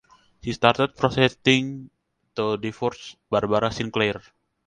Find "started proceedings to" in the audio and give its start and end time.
0.51-2.57